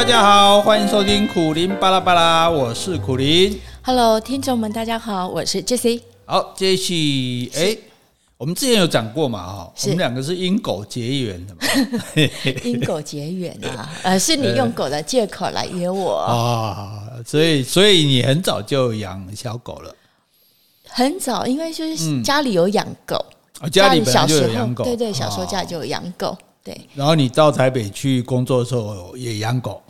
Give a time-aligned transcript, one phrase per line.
[0.00, 3.60] 大家好，欢迎收听苦林巴拉巴拉，我是苦林。
[3.82, 6.00] Hello，听众们，大家好，我是 Jessie。
[6.24, 7.76] 好，Jessie，哎，
[8.38, 11.60] 我们之前有讲过嘛，哈，我们两个是因狗结缘的嘛，
[12.64, 19.94] 因狗结缘啊， 呃，是你用狗的借口来约我啊，所以，所以你很早就养小狗了，
[20.88, 23.22] 很早，因为就是家里有养狗，
[23.60, 26.34] 嗯、家里小时候养狗，对对，小时候家里就有养狗。
[26.62, 29.82] 对，然后你到台北去工作的时候也养狗。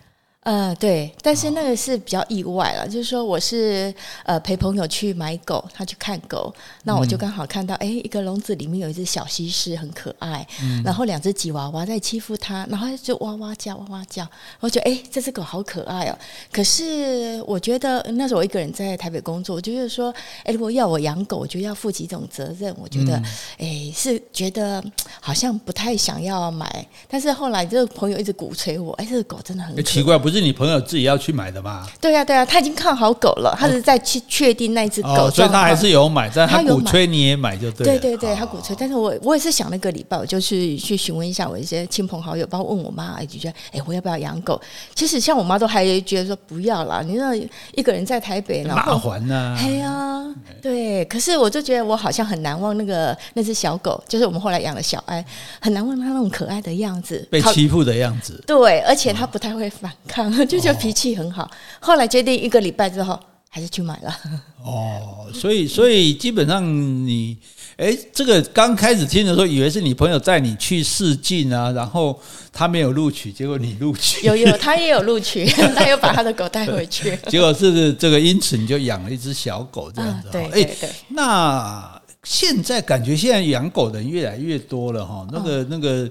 [0.50, 10.44] 呃，对，但是那个是比较意外了，就是说我是呃陪朋友去买狗，他去看狗，那我就刚好看到，哎，一个笼子里面有一只小西施，很可爱，
[10.84, 14.26] 然后两只吉娃娃在欺负它，然后就哇哇叫，哇哇叫，
[14.58, 16.18] 我觉得哎，这只狗好可爱哦。
[16.50, 23.22] 可是我觉得那时候我一个人在台北工作，我就是说，哎，如果要我养狗，我就要负起一种责任，我觉得，
[23.58, 24.82] 哎，是觉得
[25.20, 30.30] 好像不太想要买，但是后来这个朋友一直鼓吹我，哎，这个狗真的很奇怪，不。
[30.30, 31.86] 不是你朋友自己要去买的吗？
[32.00, 37.84] 对呀、啊，对呀、啊，他已经看好狗了，他是在去确定那只狗、哦，所以他还是有买，但他鼓吹你也买就对。
[37.84, 44.60] 对对对，他鼓吹，但是我我也是想那个礼拜，我就去去询问一下我一些亲朋好友，包括问我妈，哎，就觉得哎，我要不要养狗？
[44.94, 47.34] 其实像我妈都还觉得说不要啦，你那
[47.74, 49.56] 一个人在台北，然后麻烦呐、啊。
[49.60, 55.24] 哎呀，对，可是我就觉得我好像很难忘那个那只小狗，就是我们后来养的小爱，
[55.60, 58.42] 很难忘它那种可爱的样子，被欺负的样子。
[58.46, 61.14] 对，而且它不太会反抗， 就觉得脾气。
[61.14, 63.18] 很好，后来决定一个礼拜之后
[63.48, 64.16] 还是去买了。
[64.64, 66.64] 哦，所以所以基本上
[67.06, 67.36] 你，
[67.76, 72.18] 哎，这个刚开始听的时候，以为是你朋友带你去试镜啊，然后
[72.52, 74.26] 他没有录取，结果你录取。
[74.26, 77.18] 有有，他也有录取， 他又把他的狗带回去。
[77.28, 80.28] 结果是这个，因此你就养了一只小狗这样子。
[80.30, 80.90] 对对对。
[81.08, 86.08] 那现在感觉现在养狗的人越来越多了哈，那个那个。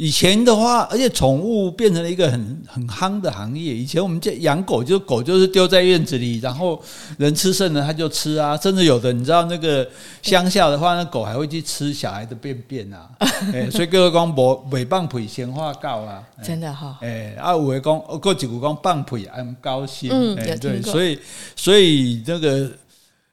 [0.00, 3.74] 以前的话，而且宠物变成了一个很很夯的行业。
[3.74, 6.80] 以前我们家养狗，就狗就是丢在院子里，然后
[7.16, 8.56] 人吃剩了它就吃啊。
[8.56, 9.84] 甚至有的你知道，那个
[10.22, 13.10] 乡下的话，那狗还会去吃小孩的便便啊。
[13.52, 16.96] 欸、 所以各位讲无未放屁先话告啊，真的哈。
[17.00, 20.10] 哎，啊有的讲，过几股讲放屁很高兴。
[20.12, 21.18] 嗯，对，所以
[21.56, 22.70] 所以这个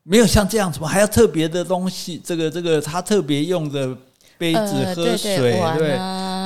[0.02, 3.96] 没有像这样子嘛，还要特别的东西，这个这个他特别用的。
[4.38, 5.98] 杯子喝水，对，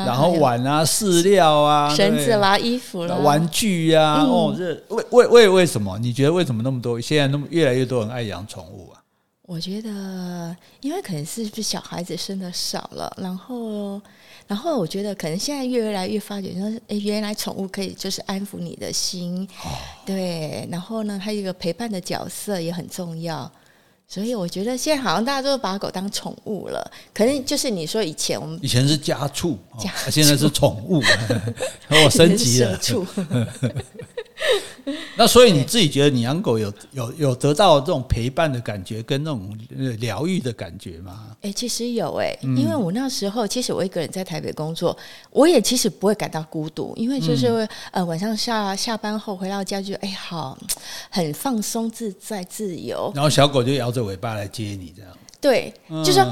[0.06, 5.98] 然后碗啊、饲料啊、绳子啦、衣服啦、玩具呀，哦，这为为为为什么？
[6.00, 7.00] 你觉得为什么那么多？
[7.00, 9.02] 现在那么越来越多人爱养宠物啊？
[9.44, 14.00] 我觉得，因为可能是不是小孩子生的少了，然后，
[14.46, 19.48] 然后我觉得可能现在越来越发觉说，哎，原来宠物可以就是安抚你的心，
[20.06, 23.52] 对，然后呢，它一个陪伴的角色也很重要。
[24.12, 31.00] 所以我觉得现在好像大家都把狗当宠物了，可能就是你说以前我们以前是家畜，家畜现在是宠物，
[32.06, 32.80] 我升级了。
[35.18, 39.58] 那所以你自己觉得你养狗有有有得到这种陪伴的感觉跟那种
[40.00, 41.28] 疗愈的感觉吗？
[41.42, 44.98] 哎、欸，其实有哎、欸，因为我那时候其实我一个人在台北工作，
[45.32, 50.58] 我也其实不会感到孤独，因为就是、嗯、呃晚上下下班后回到家就哎、欸、好
[51.10, 55.74] 很放松自在自由，然后小狗就摇着尾巴来接你这样，对，
[56.04, 56.26] 就是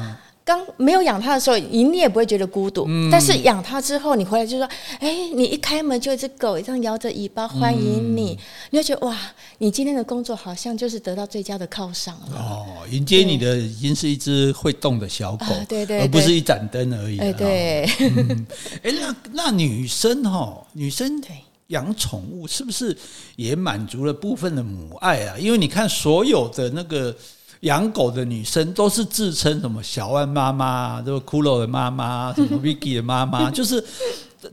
[0.47, 2.85] 刚没有养它的时候，你你也不会觉得孤独。
[2.87, 4.65] 嗯、但是养它之后，你回来就说
[5.01, 8.31] ：“哎，你一开门就一只狗，这样摇着尾巴欢迎你。
[8.31, 8.37] 嗯”
[8.71, 9.13] 你就觉得哇，
[9.57, 12.37] 你今天的工作好像就是得到最佳的犒赏了。
[12.37, 17.19] 哦，迎接你的已经是一只会动的小狗，对，对对，而不是一盏灯而已。
[17.19, 17.83] 哎，对。
[17.83, 18.45] 哎、嗯，
[18.83, 21.21] 那那女生哈，女生
[21.67, 22.97] 养宠物是不是
[23.35, 25.35] 也满足了部分的母爱啊？
[25.37, 27.13] 因为你看所有的那个。
[27.61, 33.83] 养狗的女生都是自称什么小万妈妈，这个骷髅的妈妈，什么 Vicky 的妈妈， 就是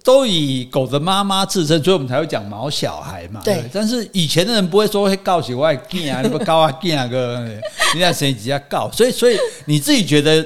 [0.03, 3.41] 都以狗的妈妈自称，所以我们才会讲毛小孩嘛。
[3.45, 8.91] 对，但是以前的人不会说会告起外 g 啊，你不告啊 g 啊个，人家谁直接告？
[8.91, 9.37] 所以，所以
[9.67, 10.45] 你自己觉得？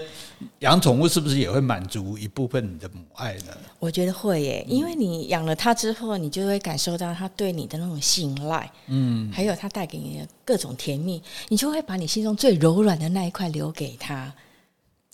[0.60, 3.56] 养宠物是不是也会满足一部分你的母爱呢？
[3.78, 14.32] 我觉得会耶，因为你养了它之后，你就会感受到它对你的那种信赖，嗯，还有它带给你的各种甜蜜，你就会把你心中最柔软的那一块留给它。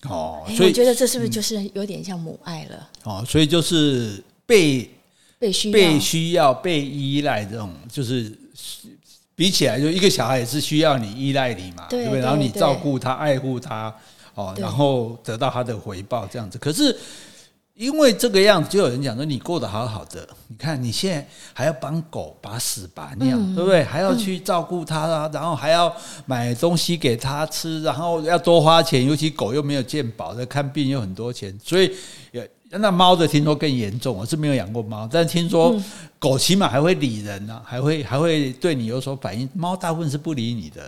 [0.08, 2.88] 哦，所以我觉得这是不是就是有点像母爱了？
[3.04, 4.90] 哦，所以就是被
[5.38, 8.30] 被需被需要被依赖这种，就是
[9.34, 12.20] 比起来，就一个小孩也是需要你依赖你嘛，对不对？
[12.20, 13.94] 然后你照顾他、爱护他。
[14.34, 16.58] 哦，然后得到他的回报这样子。
[16.58, 16.96] 可是
[17.74, 23.82] 因为这个样子，就有人讲说你过得好好的，你看你现在还要帮狗把屎把尿，嗯、对不对？
[23.82, 25.94] 还要去照顾它啊，然后还要
[26.26, 31.90] 买东西给它吃，然后要多花钱，尤其狗又没有健保的，看病又很多钱，所以
[32.32, 32.50] 也。
[32.78, 35.74] 那猫的听说更严重，我是没有养过猫，但听说
[36.18, 39.48] 狗起码还会理人呢、啊，还会还会对你有所反应。
[39.54, 40.82] 猫大部分是不理你的，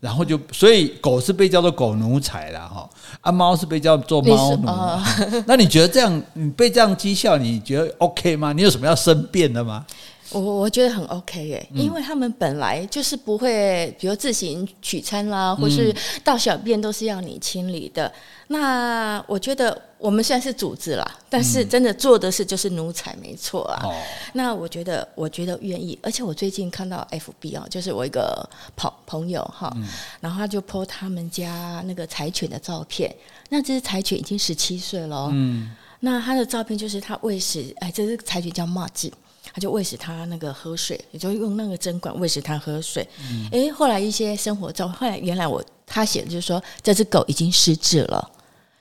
[0.00, 2.88] 然后就所以狗是被叫做狗奴才了哈，
[3.20, 4.66] 啊猫是被叫做猫奴。
[5.46, 8.52] 那你觉得这样你被这样讥笑，你觉得 OK 吗？
[8.52, 9.84] 你有什么要申辩的吗？
[10.30, 15.94] 我我觉得很 OK 耶，因为他们本来就是不会，比如自行取餐啦，或是
[16.24, 18.12] 到小便都是要你清理的。
[18.48, 23.80] 那我觉得我们现在是组织啦，但是真的做的事就是奴才，没错啊。
[23.84, 23.90] 嗯、
[24.34, 29.88] 那我觉得，我觉得愿意，而且我最近看到 FB 哦，就是我一个朋朋友哈，嗯、
[30.20, 33.14] 然后他就 po 他们家那个柴犬的照片。
[33.48, 39.10] 那这只柴犬已经十七岁了，嗯，那他的照片就是他喂食，哎，这只柴犬叫马吉，
[39.52, 43.02] 他就喂食他那个喝水，也就用那个针管喂食他喝水。
[43.50, 48.32] 哎、嗯，后来一些生活照，后来原来我他写的就是说，这只狗已经失智了。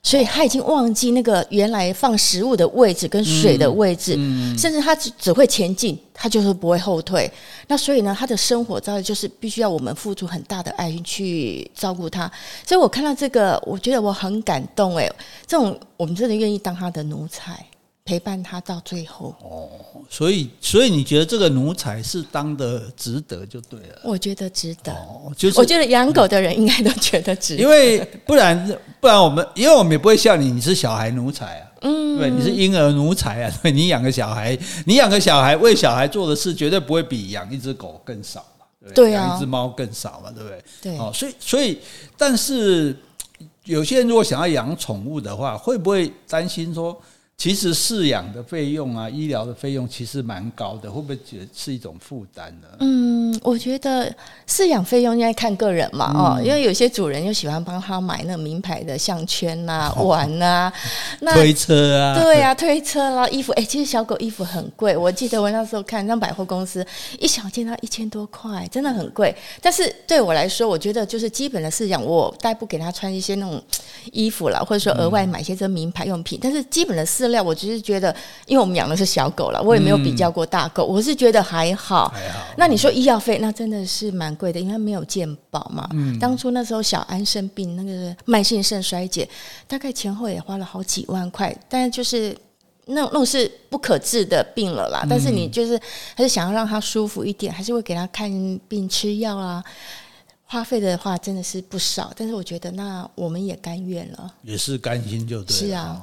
[0.05, 4.13] 所以他已经忘记那个原来放食物的位置跟水的位置，
[4.55, 7.29] 甚至他只只会前进，他就是不会后退。
[7.67, 12.31] 那所以呢，他的生活照就是必须要我们付出很大的爱心去照顾他。
[12.63, 14.95] 所以我看到这个，我觉得我很感动。
[14.97, 15.11] 诶，
[15.47, 17.65] 这种我们真的愿意当他的奴才。
[18.05, 19.35] 陪伴他到最后。
[19.41, 19.67] 哦，
[20.07, 23.99] 所以所以你觉得这个奴才是当的值得就对了。
[24.03, 34.55] 我觉得值得，哦，就是我觉得养狗的人应该都觉得值得，因为不然不然我们因为我们也不会笑你，你是小孩奴才啊，嗯，对，你是婴儿奴才啊， 对，你养个小孩，
[34.85, 40.63] 你养个小孩为小孩做的事绝对不会比养一只狗更少嘛，对，对啊，养一只猫更少嘛，对不对？
[40.79, 41.79] 对，哦，所以所以
[42.15, 42.95] 但是
[43.63, 46.95] 有些人如果想要养宠物的话，会不会担心说？
[47.37, 52.67] 其实饲养的费用啊，医疗的费用其实蛮高的，会不会觉得是一种负担呢？
[52.79, 54.11] 嗯，我觉得
[54.47, 60.71] 饲养费用应该看个人嘛，哦，因为有些主人又喜欢帮他买那名牌的项圈啊、碗啊，
[61.19, 66.83] 那推车啊，对啊，推车啦、衣服，哎，其实小狗衣服很贵，我记得我那时候看那百货公司
[67.19, 69.35] 一小件要一千多块，真的很贵。
[69.61, 73.61] 但是对我来说，我觉得就是基本的饲养，我代步给他穿一些那种
[74.13, 82.09] 衣服啦，或者说额外买一些这名牌用品，但是基本的饲料，我只是觉得，因为我们养的是小狗了，我也没有比较过大狗，嗯、我是觉得还好。
[82.09, 82.39] 还好。
[82.57, 85.87] 那你说医药费，那真的是蛮贵的，因为没有健保嘛。
[85.93, 86.17] 嗯。
[86.19, 89.27] 当初那时候小安生病，那个慢性肾衰竭，
[89.67, 92.35] 大概前后也花了好几万块，但是就是
[92.85, 95.01] 那那种是不可治的病了啦。
[95.03, 95.79] 嗯、但是你就是
[96.15, 98.29] 还是想要让他舒服一点，还是会给他看
[98.67, 99.63] 病吃药啊。
[100.47, 105.59] 花费的话真的是不少，但是我觉得那我们也甘愿了，也是甘心就对了。
[105.59, 105.99] 是啊。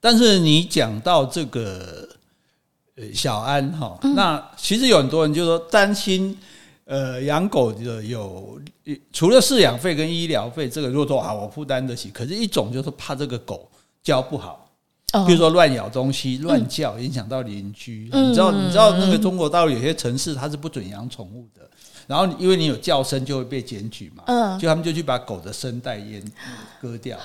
[0.00, 2.08] 但是你讲到这个
[2.96, 6.36] 呃小安哈，那其实有很多人就说担心
[6.84, 8.60] 呃养狗的有
[9.12, 13.68] 除了饲养费跟医疗费，这个如果说啊我负担得起，可是一种就是怕这个狗
[14.02, 14.70] 教不好，
[15.26, 18.08] 比如说乱咬东西、乱叫，影响到邻居。
[18.12, 21.68] 你知道你知道那个中国大陆有些城市它是不准养宠物的。
[22.08, 26.22] 然后因为你有叫声就会被检举嘛，嗯，就他们就去把狗的声带阉
[26.80, 27.18] 割掉，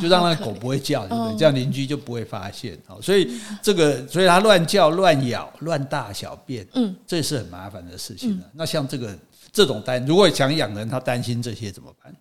[0.00, 1.36] 就让那个狗不会叫，对不对？
[1.36, 2.78] 这样邻居就不会发现。
[3.02, 3.28] 所以
[3.60, 8.40] 这个，所以它乱叫、乱咬、乱大小便，嗯，这是很麻烦的事情。
[8.54, 9.12] 那像这个
[9.52, 12.14] 这种担，如果想养人，他担心这些怎么办？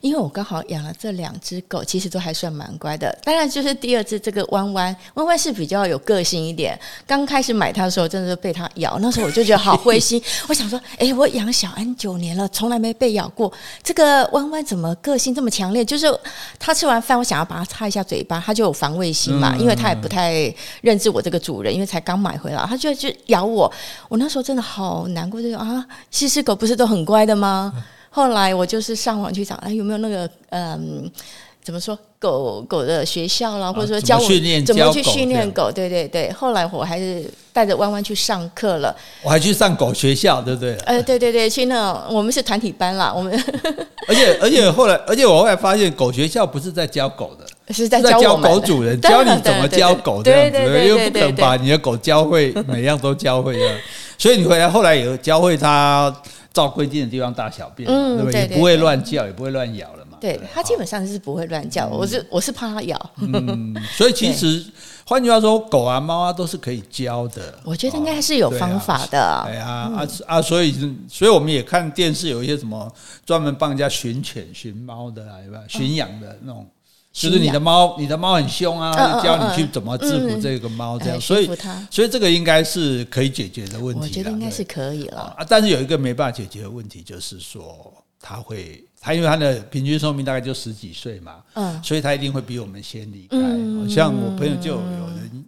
[0.00, 3.16] 因为我刚好养了这两只狗，其实都还算蛮乖的。
[3.24, 6.78] 当然，就是第二只这个弯弯，弯弯是比较有个性一点。
[7.06, 10.22] 刚开始买它的时候，真的是被它咬，那时候我就觉得好灰心。
[10.48, 13.52] 我想说，哎，我养小安九年了，从来没被咬过。
[13.82, 15.84] 这个弯弯怎么个性这么强烈？
[15.84, 16.06] 就是
[16.58, 23.70] 它吃完饭，我想要把它擦一下嘴巴，它就有防卫心嘛，因为它也不太认识我这个主人，因为才刚买回来，它就就咬我。
[24.08, 27.72] 我那时候真的好难过，就说啊，西施狗不是都很乖的吗？
[28.14, 31.10] 后来我就是上网去找，哎，有没有那个嗯，
[31.64, 34.28] 怎么说狗狗的学校啦，或者说教我
[34.64, 35.68] 怎么去训练狗？
[35.72, 36.30] 对对对。
[36.30, 38.94] 后来我还是带着弯弯去上课了。
[39.20, 40.76] 我还去上狗学校，对不对？
[40.86, 43.32] 呃，对对对，去那我们是团体班啦，我们。
[44.06, 53.76] 而且而且后来，而且我后来发现，狗学校不是在教狗的，是在教，教狗主人，教你怎么教狗这样子，又不可能把你的狗教会，每样都教会的。
[54.16, 56.14] 所以你回来后来有教会他。
[56.54, 58.42] 照规定的地方大小便，嗯，对不对？
[58.42, 60.16] 也不会乱叫，也不会乱咬了嘛。
[60.20, 63.10] 对，它基本上是不会乱叫，我是我是怕它咬。
[63.16, 64.64] 嗯，所以其实
[65.04, 67.58] 换句话说，狗啊、猫啊都是可以教的。
[67.64, 69.42] 我觉得应该是有方法的。
[69.46, 70.72] 对啊，啊啊，所以
[71.08, 72.90] 所以我们也看电视有一些什么
[73.26, 75.62] 专门帮人家寻犬、寻猫的啊，有没有？
[75.68, 76.64] 寻养的那种
[77.14, 81.48] 就是你的猫，你的猫很凶啊，嗯、教你去怎么制服这个猫，这样，嗯、所以
[81.88, 84.02] 所以这个应该是可以解决的问题。
[84.02, 85.20] 我觉得应该是可以了。
[85.38, 93.36] 啊，但是有一个没办法解决的问题，就是说它会，它因为它的平均寿命大概就十几岁嘛，嗯，所以它一定会比我们先离开。
[93.38, 95.44] 嗯、像我朋友就有人，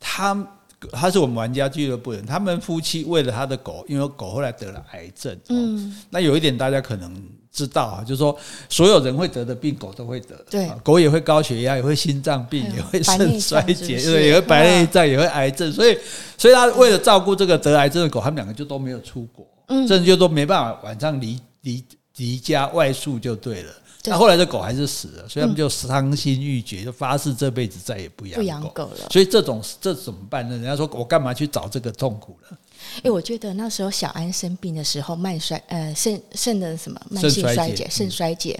[0.00, 0.46] 他
[0.90, 7.14] 他是我们玩家俱乐部人，他们夫妻为了他的狗，因为狗后来得了癌症，嗯，那有一点大家可能。
[7.54, 8.36] 知道啊，就是说，
[8.68, 10.34] 所有人会得的病，狗都会得。
[10.50, 15.72] 对，狗也会高血压，也会心脏病，也会肾衰竭，对，也会白内障，也会癌症。
[15.72, 15.96] 所以，
[16.36, 19.46] 所以他为了照顾这个得癌症的狗，他们两个就都没有出国，
[19.86, 21.84] 甚至就都没办法晚上离离
[22.16, 23.72] 离家外宿就对了。
[24.06, 29.08] 那后来这狗还是死了，所以他们就伤心欲绝，就发誓这辈子再也不养不养狗了。
[29.10, 30.56] 所以这种这怎么办呢？
[30.56, 32.58] 人家说我干嘛去找这个痛苦了？
[33.02, 38.58] 哎，我觉得那时候小安生病的时候，慢衰呃肾肾的什么慢性衰竭，肾衰竭。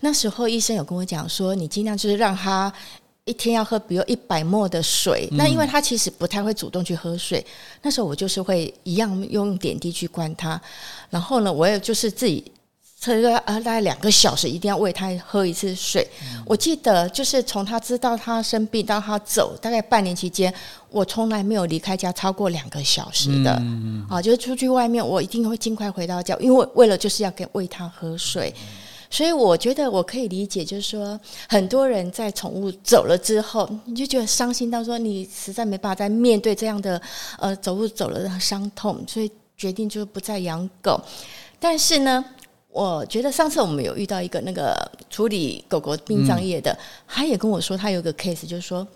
[0.00, 2.72] 那时候医生有跟我讲说，你尽量就是让他
[3.24, 5.28] 一天要喝比如一百 ml 的水。
[5.32, 7.44] 那因为他其实不太会主动去喝水，
[7.82, 10.60] 那时候我就是会一样用点滴去灌他。
[11.10, 12.44] 然后呢，我也就是自己。
[13.04, 16.06] 他说啊，大概两个小时一定要喂他喝一次水。
[16.46, 20.52] 我记得就是从他知道他生病到他走，大概半年期间，
[20.88, 23.50] 我从来没有离开家超过两个小时的。
[24.08, 28.54] 啊，就是出去外面，我一定会尽快回到家，因为为了就是要给喂他喝水。
[29.10, 37.02] 所以我觉得我可以理解，就是说很多人在宠物走了之后，你就觉得伤心到说你实在没办法再面对这样的
[37.38, 40.98] 呃走路走了的伤痛，所以决定就不再养狗。
[41.60, 42.24] 但是呢，
[42.72, 44.74] 我觉得上次我们有遇到一个那个
[45.10, 48.86] 处理狗狗殡葬业的，嗯、他也跟我说，他有个 case，就是说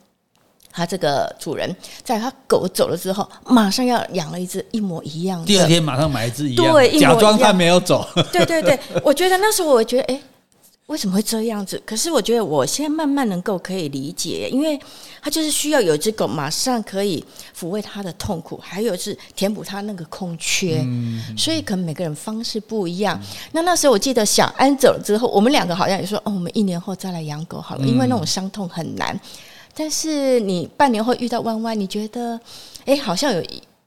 [0.73, 8.09] 他这个主人在他狗走了之后，马上要养了一只一模一样的，第二天马上买一只一样，对，假装他没有走。
[8.33, 10.21] 对对对，我觉得那时候我觉得，哎。
[10.87, 11.83] 为什么会这样子？
[11.85, 14.79] 可是我觉得我现在慢慢能够可以理解，因为
[15.21, 17.25] 他就是需要有一只狗马上可以
[17.59, 20.81] 抚慰他的痛苦，还有是填补他那个空缺。
[20.85, 23.19] 嗯，所以可能每个人方式不一样。
[23.21, 29.19] 嗯，那那时候我记得小安走了之后，我们两个好像也说，哦，我们一年后再来养狗好了，因为那种伤痛很难。
[29.75, 32.41] 但是你半年后遇到弯弯，你觉得，
[32.85, 33.45] 哎，好像有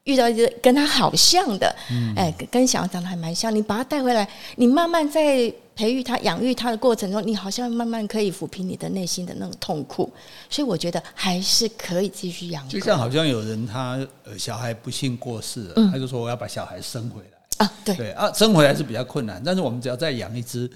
[0.10, 1.76] 遇到一只跟他好像的，
[2.16, 3.54] 哎，跟小孩长得还蛮像。
[3.54, 5.54] 你把他带回来，你慢慢在。
[5.80, 10.12] 培育他、养育他的过程中，你好像慢慢可以抚平你的内心的那种痛苦，
[10.50, 12.68] 所以我觉得还是可以继续养。
[12.68, 20.70] 就像好像有人他呃小孩不幸过世了，嗯、他就说我要把小孩生回来啊，对对啊，生回来是比较困难，但是我们只要再养一只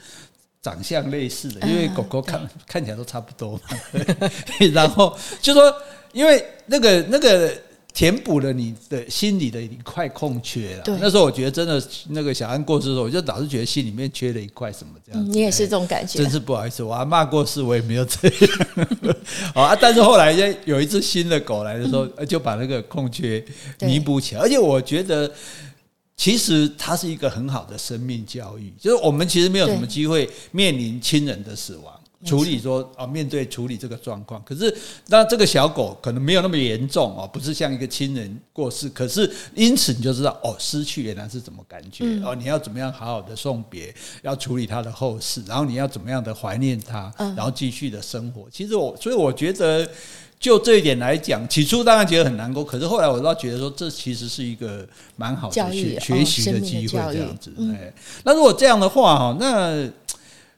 [0.61, 3.61] 长相类似的，因为狗狗看、嗯、看起来都差不多嘛，
[4.73, 5.75] 然后就说
[6.13, 7.53] 因为那个那个。
[7.93, 10.81] 填补了你的心里的一块空缺了。
[10.81, 15.31] 对，那时候我觉得真的，那个小安过世的时候，我就老是觉得心里面缺了一块什么这样、嗯。
[15.31, 16.17] 你也是这种感觉？
[16.17, 19.15] 真是不好意思，我阿妈过世，我也没有这样。
[19.53, 20.31] 啊，但是后来
[20.65, 23.43] 有一只新的狗来的时候，就把那个空缺
[23.81, 24.41] 弥补起来。
[24.41, 25.31] 而且我觉得，
[26.17, 31.93] 其实它是一个很好的生命教育，就是我们其实没有什么机会面临亲人的死亡。
[32.23, 34.75] 处理说啊，面对处理这个状况，可是
[35.07, 48.47] 那这个小狗可能没有那么严重哦，不是像一个亲人过世，可是因此你就知道哦，失去原来是怎么感觉哦，你要怎么样好好的送别，要处理它的后事，然后你要怎么样的怀念它，然后继续的生活。
[48.51, 49.87] 其实我所以我觉得
[50.39, 57.53] 就这一点来讲，起初当然觉得很难过，可是后来我倒觉得说这其实是一个蛮好的学学习的机会，这样子。
[57.73, 59.89] 哎，那如果这样的话哈，那。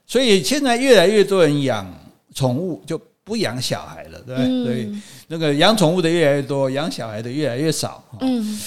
[0.06, 1.86] 所以现在越来越多人养
[2.34, 4.64] 宠物就不养小孩了，对不对？
[4.64, 8.04] 所以那个养宠物的越来越多，养小孩的越来越少。
[8.20, 8.60] 嗯，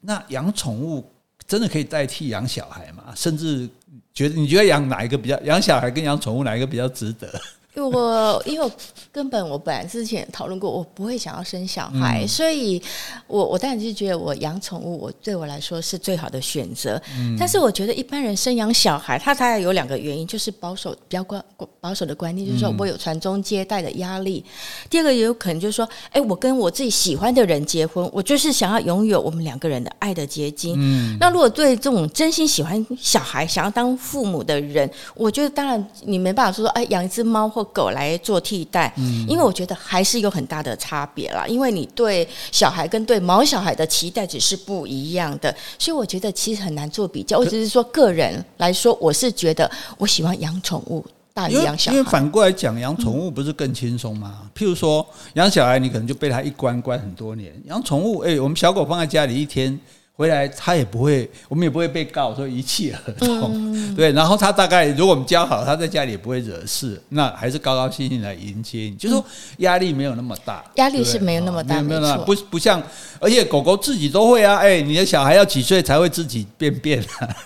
[0.00, 1.04] 那养宠物
[1.46, 3.12] 真的可以代替养小孩吗？
[3.14, 3.68] 甚至
[4.14, 5.38] 觉得你觉得养哪一个比较？
[5.40, 7.28] 养小孩跟养宠物哪一个比较值得？
[7.72, 8.70] 因为我因为我
[9.12, 12.82] 根本我本来之前讨论过，我不会想要生小孩，嗯、所以
[13.28, 17.00] 我我当然就觉得我养宠物，我对我来说是最好的选择。
[17.16, 21.40] 嗯、但是我觉得一般人生养小孩，他大概有两个原因，就是保守比较关
[21.80, 24.44] 保守的观念，就是说我有传宗接代的压力。
[24.44, 24.50] 嗯、
[24.90, 30.74] 第二个也有可能就是说，哎，我跟我自己喜欢的人结婚，我就是想要拥有我们两个人的爱的结晶。
[30.76, 37.48] 嗯、那如果对这种真心喜欢小孩、想要当父母的人，我觉得当然你没办法说说，哎，养一只猫。
[37.64, 41.46] 狗来做替代，嗯，因为我觉得还是有很大的差别啦。
[41.46, 47.38] 因为你对小孩跟对毛小孩的期待值是不一样的，所以我觉得其实很难做比较。
[47.38, 51.96] 我只是说个人来说，我是觉得我喜欢养宠物大于养小孩。
[51.96, 54.42] 因为反过来讲，养宠物不是更轻松吗？
[54.56, 59.78] 譬如说养小孩，你可能就被他一关关很多年；养宠物，哎，我们小狗放在家里一天。
[60.20, 64.12] 回来他也不会，我们也不会被告说遗弃儿童， 对。
[64.12, 69.24] 然后他大概如果我们教好，他在家里也不会惹事，那还是高高兴兴来迎接你，就是说
[69.60, 72.82] 压力没有那么大，压力是没有那么大，没有那么不不像，
[73.18, 77.36] 而且狗狗自己都会啊，哎，你的小孩要几岁才会自己便便啊？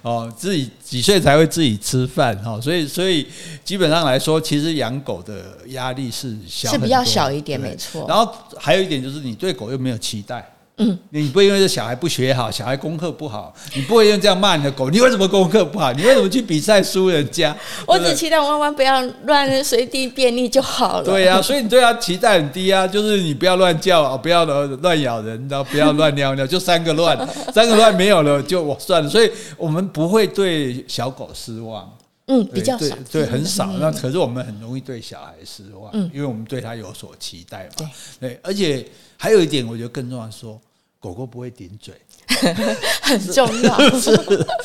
[0.00, 2.34] 哦，自己几岁才会自己吃饭？
[2.42, 3.26] 哈，所以所以
[3.62, 8.06] 基本上来说，其实养狗的压力是小，是比较小一点，没错。
[8.08, 10.51] 然后还有一点就是，你对狗又没有期待。
[10.78, 14.88] 嗯，你不会因为这小孩不学好，小孩功课不好，你不会用这样骂你的狗。
[14.88, 15.92] 你为什么功课不好？
[15.92, 17.54] 你为什么去比赛输人家？
[17.86, 21.04] 我只期待弯弯不要乱随地便利就好了。
[21.04, 27.16] 对呀、啊，所以你对他期待很低啊，就是你不要乱叫，不要乱咬人，然后不要乱尿尿，就三个乱，
[27.52, 29.08] 三个乱没有了就我算了。
[29.08, 31.88] 所以我们不会对小狗失望。
[32.26, 33.72] 嗯，比较少，对，很少。
[33.78, 37.90] 那可是我们很容易对小孩失望，嗯，因为我们对他有所期待嘛。
[38.20, 38.86] 对，而且
[39.16, 40.60] 还有一点，我觉得更重要说。
[41.02, 41.92] 狗狗不会顶嘴，
[43.02, 43.90] 很重要。
[43.98, 44.16] 是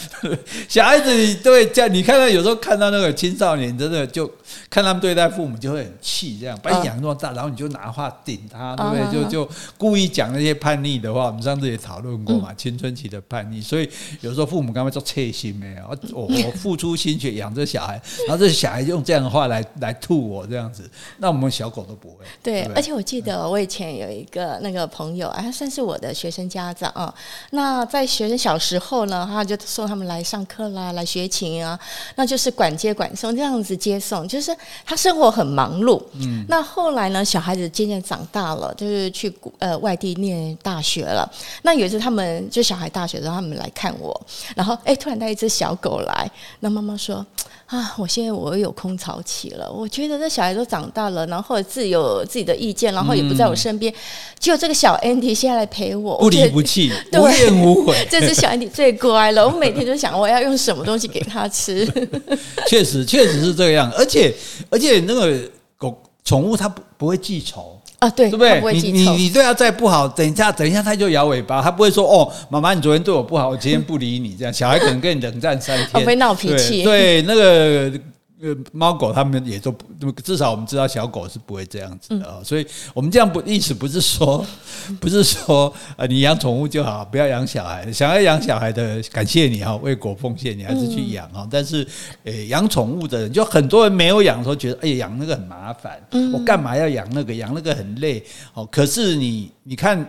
[0.69, 4.31] 小孩子，你对这样，你看到有时候看到那个青少年，真的就
[4.69, 9.23] 看他们对待父母就会很气，这样把你养那么大，然后你就拿话顶他，对不对？
[9.23, 11.25] 就就故意讲那些叛逆的话。
[11.25, 13.59] 我们上次也讨论过嘛，青春期的叛逆。
[13.59, 13.89] 所以
[14.21, 22.17] 有时候父母刚刚说切心没有，我我付出心血养这小孩，然后这小孩用这样的话来来吐我这样子，那我们小狗都不会。
[22.43, 26.26] 对，而且我记得我以前有一个那个朋友，哎，算是我的学。
[26.27, 27.13] 学生家长啊，
[27.51, 31.79] 那在学生小时候呢，他就送他们来上课啦，来学琴啊，
[32.15, 34.53] 那就是管接管送这样子接送，就是
[34.85, 36.01] 他生活很忙碌。
[36.15, 41.31] 嗯，那后来呢，小孩子渐渐长大了，就是去呃外地念大学了。
[41.61, 44.21] 那有一次他们就小孩大学的时候，他们来看我，
[44.53, 46.29] 然后哎，突然带一只小狗来，
[46.59, 47.25] 那妈妈说。
[47.67, 47.93] 啊！
[47.97, 53.93] 我现在我又有空巢期了，我觉得这小孩都长大了，然后自己有自己的意见，然后也不在我身边，
[54.39, 58.07] 只有这个小 Andy 现在来陪我，不离不弃， 无怨无悔。
[58.09, 61.85] 这只小 Andy 最乖了，我每天都想我要用什么东西给他吃。
[62.67, 64.33] 确实，确实是这样，而且
[64.69, 65.37] 而且那个
[65.77, 67.76] 狗宠物它不不会记仇。
[67.99, 68.73] 啊，对，对不对？
[68.73, 74.53] 你你你对他再不好，等一下等一下他就摇尾巴，他不会说哦，妈妈你昨天对我不好，我今天不理你这样。
[74.53, 76.83] 小孩可能跟你冷战三天，会闹脾气。
[76.83, 77.91] 对，那个。
[78.39, 84.45] 呃，猫狗他们也都不，至少我们知道小狗是不会这样子的啊，所以我们这样不意思不是说，
[85.01, 87.91] 不是说呃你养宠物就好，不要养小孩。
[87.91, 91.47] 想要养小孩的，感谢你哈，为国奉献，你还是去养哈。
[91.49, 91.87] 但是，
[92.25, 95.99] 呃，养宠物的人，就很多人没有养的时候觉得，哎呀，养那个很麻烦，
[96.31, 97.33] 我干嘛要养那个？
[97.33, 98.23] 养那个很累
[98.53, 98.63] 哦。
[98.71, 100.07] 可是你你看。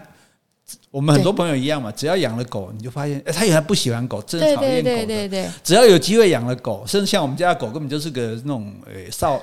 [0.90, 4.68] 我们很多朋友一样嘛，只要养了狗，你就发现，哎，他原来不喜欢狗，真讨厌狗的。
[4.68, 5.50] 对对对对对。
[5.62, 9.40] 只要有机会养了狗，甚至像我们家的狗，根本就是个那种诶少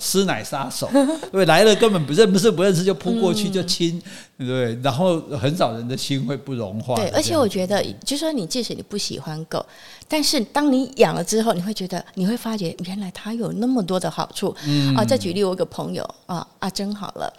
[0.00, 0.90] 师奶杀手，
[1.30, 4.00] 对，来了根本不认不是不认识就扑过去就亲，
[4.38, 4.78] 对不对？
[4.82, 6.96] 然后很少人的心会不融化。
[6.96, 9.64] 对，而且我觉得，就是说你即使你不喜欢狗，
[10.08, 14.54] 但是当你养了之后，你会觉得你会发觉原来它有那么多的好处。
[14.66, 17.32] 嗯啊，再举例，我有个朋友啊，阿珍好了。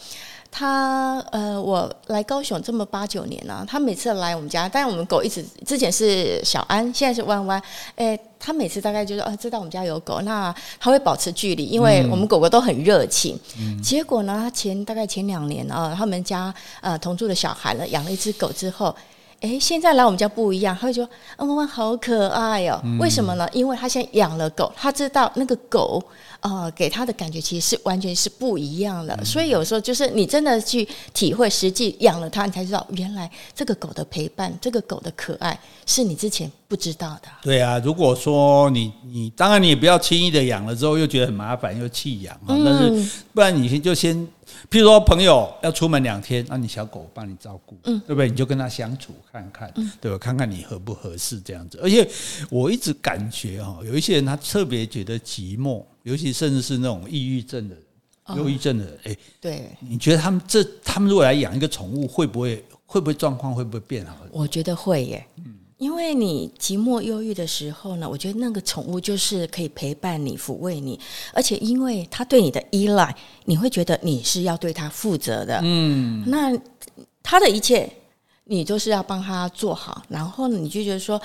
[0.52, 7.62] 他呃，我来高雄这么八九年了，他每次来我们家，但是我们狗一直之前是小安，现在是弯弯。
[7.96, 13.40] 诶，他每次大概就是啊，知道我们家有狗，那他会保持距离，因为我们狗狗都很热情。
[13.60, 18.94] 嗯、结果呢，他前大概前两年啊，他们家呃同住的小孩呢养了一只狗之后，
[19.42, 21.04] 诶，现在来我们家不一样，他会说
[21.36, 22.80] 啊，弯弯好可爱哦。
[22.84, 23.48] 嗯、为什么呢？
[23.54, 26.04] 因为他现在养了狗，他知道那个狗。
[26.42, 37.28] 呃，给他的感觉其实是完全是不一样的，嗯、所以有时候就是你真的去体会，实际养了它，你才知道原来这个狗的陪伴，这个狗的可爱是你之前不知道的。
[37.42, 44.26] 对啊，如果说你你当然你也不要轻易的养了之后又觉得很麻烦又弃养，嗯、但是不然你先就先，
[44.70, 48.30] 譬如说朋友要出门两天，那你小狗帮你照顾，嗯，对不对？
[48.30, 50.18] 你就跟他相处看看，嗯、对吧？
[50.18, 51.80] 看看你合不合适这样子。
[51.82, 52.08] 而且
[52.50, 55.84] 我一直感觉哈，有一些人他特别觉得寂寞。
[56.04, 64.16] 尤其甚至是那种抑郁症的人，忧郁症的人，哎，对，你觉得他们这他们如果来养一个宠物，会不会会不会状况会不会变好？
[64.32, 71.00] 我觉得会耶，嗯，因为你寂寞忧郁的时候呢，我觉得那个宠物就是可以陪伴你、抚慰你，
[71.34, 73.16] 而且因为它对你的依赖，
[73.46, 76.56] 你会觉得你是要对它负责的，嗯，那
[77.24, 77.92] 它的一切
[78.44, 81.20] 你都是要帮它做好，然后你就觉得说。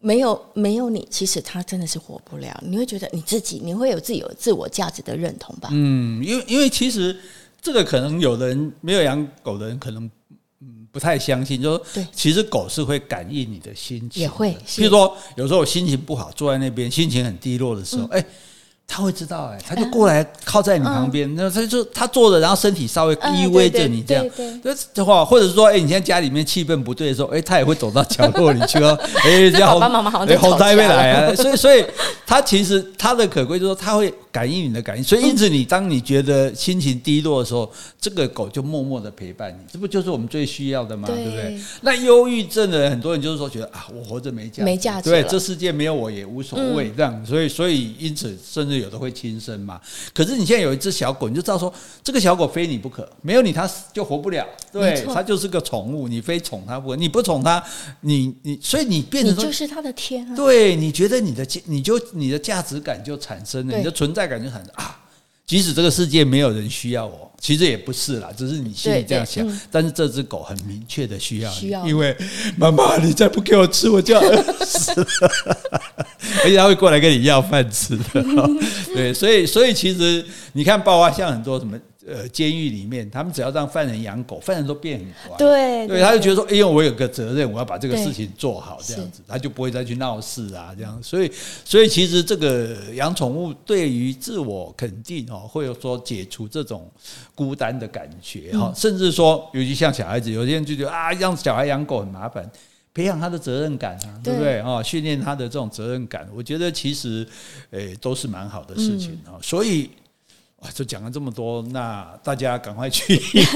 [0.00, 2.62] 没有没有你，其实他真的是活不了。
[2.64, 5.70] 你会觉得你自己，你会有自己有自我价值的认同吧？
[5.72, 7.18] 嗯，因为因为其实
[7.60, 10.10] 这个可能有的人没有养狗的人可能嗯
[10.98, 14.50] 不太相信，就说对，其实狗是会感应你的心情，也会。
[14.74, 18.24] 比如说有时候我心情不好，坐在那边心情很低落的时候，哎、嗯。
[18.90, 24.26] 他会知道哎、欸，他就过来靠在你旁边，那他就他坐着，然后身体稍微依偎着你这样，
[24.62, 31.84] 对的话，或者是说，哎，你现在家里面气氛不对的时候，哎，他也会走到角落里去哦， 哎，这样，爸爸妈妈好像在吵架，来啊，所以，所以
[32.26, 41.06] 他其实他的可贵就是说，他会感应你的感应，所以因此你当你觉得心情低落的时候，这个狗就默默的陪伴你，这不就是我们最需要的吗？
[41.06, 41.60] 对不对？
[41.82, 48.78] 那忧郁症的人，很多人就是说觉得啊，我活着没价，没价值，对，这世界没有我也无所谓，这样，所以，所以因此甚至。
[48.78, 49.80] 有的会轻生嘛？
[50.14, 54.46] 可是你现在有一只小狗，你就知道说，这个小狗非你不可，没有你它就活不了。
[54.70, 57.62] 对，它就是个宠物，你非宠它不可，你不宠它，
[58.02, 60.36] 你你，所以你变成就是它的天啊。
[60.36, 64.96] 对，你觉得你的你就你的价值感就产生了，你的存在感就很啊。
[65.46, 69.48] 即使这个世界没有人需要我，其实也不是啦，只是你心里这样想。
[69.48, 72.14] 嗯、但是这只狗很明确的需要你，需要因为
[72.58, 75.06] 妈妈，你再不给我吃，我就要饿 死了。
[76.44, 78.04] 而且它会过来跟你要饭吃的。
[78.94, 81.78] 对，所以所以其实你看，包括像很多什么。
[82.10, 85.36] 呃，监狱里面，他们只要让犯人养狗，犯人都变很乖。
[85.36, 90.98] 对，对，他就觉得说，哎呦，我有个责任，我要把这个事情做好，这样子，他就不会再去闹事啊，这样。
[91.02, 91.30] 所以，
[91.64, 96.90] 所以其实这个养宠物对于自我肯定哦，或者说解除这种
[97.34, 102.50] 孤单的感觉哈，甚至说，尤其像小孩子，有些人就觉得啊，让小孩养狗很麻烦，
[102.94, 104.82] 培养他的责任感啊，对不对啊？
[104.82, 107.26] 训练他的这种责任感，我觉得其实
[107.70, 109.90] 诶都是蛮好的事情啊，所以。
[110.60, 113.14] 哇，就讲了这么多，那大家赶快去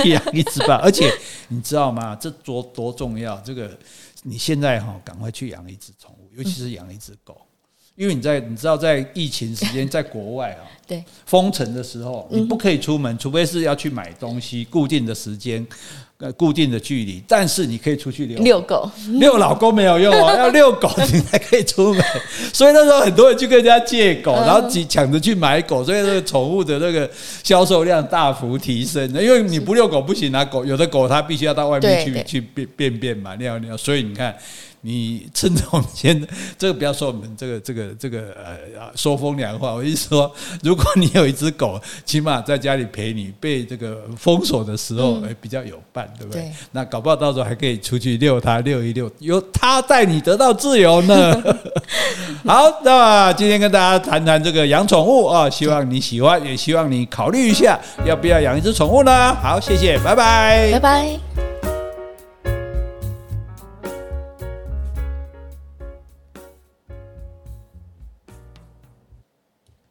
[0.08, 0.80] 养 一只吧！
[0.82, 1.12] 而且
[1.48, 2.14] 你知道吗？
[2.14, 3.36] 这多多重要！
[3.40, 3.76] 这个
[4.22, 7.36] 你现在哈，赶快去养一只宠物，尤其是养一只狗，
[7.96, 15.66] 因为你在你知道，在疫情时间，在国外啊， 对封城的时候，你不可以出门，除非是要去买东西，固定的时间。
[16.32, 22.04] 固定的距离，但是你可以出去遛遛狗，遛老公没有用哦， 要遛狗你才可以出门。
[22.52, 27.10] 所以那时候很多人去跟人家借狗，然后挤抢着去买狗，所以这个宠物的那个
[27.42, 29.08] 销售量大幅提升。
[29.14, 34.36] 因为你不遛狗不行啊，狗有的狗它必须要到外面去去便便便嘛，尿尿，所以你看。
[34.82, 38.34] 你趁着我们现在这个不要说我们这个这个这个
[38.76, 40.30] 呃说风凉话，我意思说，
[40.62, 46.42] 如果你有一只狗，起码在家里陪你，被这个封锁的时候，哎，比较有伴，对不对？
[46.42, 51.42] 对，那搞不好到时候还可以出去遛它，遛一遛，由它带你得到自由呢。
[52.44, 59.34] 好，那么今天跟大家谈谈这个养宠物啊，希望你喜欢，也希望你考虑一下要不要养一只宠物呢？
[59.36, 61.31] 好，谢谢，拜拜，拜拜。